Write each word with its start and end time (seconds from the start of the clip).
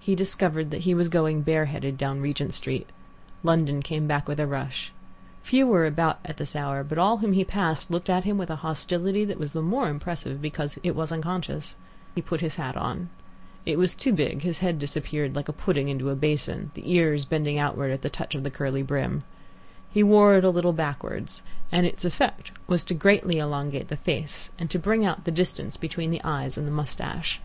He 0.00 0.14
discovered 0.14 0.70
that 0.70 0.84
he 0.88 0.94
was 0.94 1.10
going 1.10 1.42
bareheaded 1.42 1.98
down 1.98 2.22
Regent 2.22 2.54
Street. 2.54 2.88
London 3.42 3.82
came 3.82 4.06
back 4.06 4.26
with 4.26 4.40
a 4.40 4.46
rush. 4.46 4.90
Few 5.42 5.66
were 5.66 5.84
about 5.84 6.18
at 6.24 6.38
this 6.38 6.56
hour, 6.56 6.82
but 6.82 6.96
all 6.96 7.18
whom 7.18 7.34
he 7.34 7.44
passed 7.44 7.90
looked 7.90 8.08
at 8.08 8.24
him 8.24 8.38
with 8.38 8.48
a 8.48 8.56
hostility 8.64 9.22
that 9.26 9.38
was 9.38 9.52
the 9.52 9.60
more 9.60 9.90
impressive 9.90 10.40
because 10.40 10.78
it 10.82 10.96
was 10.96 11.12
unconscious. 11.12 11.76
He 12.14 12.22
put 12.22 12.40
his 12.40 12.56
hat 12.56 12.74
on. 12.74 13.10
It 13.66 13.76
was 13.78 13.94
too 13.94 14.14
big; 14.14 14.40
his 14.40 14.60
head 14.60 14.78
disappeared 14.78 15.36
like 15.36 15.50
a 15.50 15.52
pudding 15.52 15.90
into 15.90 16.08
a 16.08 16.16
basin, 16.16 16.70
the 16.72 16.90
ears 16.90 17.26
bending 17.26 17.58
outwards 17.58 17.92
at 17.92 18.00
the 18.00 18.08
touch 18.08 18.34
of 18.34 18.44
the 18.44 18.50
curly 18.50 18.82
brim. 18.82 19.24
He 19.92 20.02
wore 20.02 20.36
it 20.36 20.44
a 20.44 20.48
little 20.48 20.72
backwards, 20.72 21.42
and 21.70 21.84
its 21.84 22.06
effect 22.06 22.50
was 22.66 22.82
greatly 22.82 23.34
to 23.34 23.40
elongate 23.42 23.88
the 23.88 23.98
face 23.98 24.50
and 24.58 24.70
to 24.70 24.78
bring 24.78 25.04
out 25.04 25.24
the 25.26 25.30
distance 25.30 25.76
between 25.76 26.10
the 26.10 26.22
eyes 26.24 26.56
and 26.56 26.66
the 26.66 26.72
moustache. 26.72 27.42